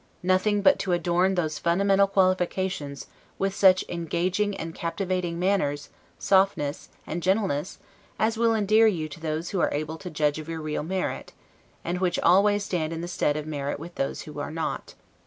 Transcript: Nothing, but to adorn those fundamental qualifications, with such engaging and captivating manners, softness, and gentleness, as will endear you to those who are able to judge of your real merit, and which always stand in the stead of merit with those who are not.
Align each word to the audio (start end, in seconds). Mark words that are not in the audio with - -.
Nothing, 0.23 0.63
but 0.63 0.79
to 0.79 0.93
adorn 0.93 1.35
those 1.35 1.59
fundamental 1.59 2.07
qualifications, 2.07 3.05
with 3.37 3.53
such 3.53 3.85
engaging 3.87 4.57
and 4.57 4.73
captivating 4.73 5.37
manners, 5.37 5.89
softness, 6.17 6.89
and 7.05 7.21
gentleness, 7.21 7.77
as 8.17 8.35
will 8.35 8.55
endear 8.55 8.87
you 8.87 9.07
to 9.07 9.19
those 9.19 9.49
who 9.51 9.59
are 9.59 9.71
able 9.71 9.99
to 9.99 10.09
judge 10.09 10.39
of 10.39 10.49
your 10.49 10.59
real 10.59 10.81
merit, 10.81 11.33
and 11.85 11.99
which 11.99 12.17
always 12.17 12.63
stand 12.63 12.91
in 12.91 13.01
the 13.01 13.07
stead 13.07 13.37
of 13.37 13.45
merit 13.45 13.77
with 13.79 13.93
those 13.93 14.21
who 14.23 14.39
are 14.39 14.49
not. 14.49 14.95